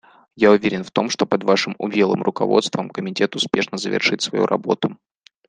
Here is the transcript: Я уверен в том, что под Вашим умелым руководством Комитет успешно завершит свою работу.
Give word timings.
Я 0.35 0.49
уверен 0.49 0.83
в 0.83 0.89
том, 0.89 1.11
что 1.11 1.27
под 1.27 1.43
Вашим 1.43 1.75
умелым 1.77 2.23
руководством 2.23 2.89
Комитет 2.89 3.35
успешно 3.35 3.77
завершит 3.77 4.23
свою 4.23 4.47
работу. 4.47 4.97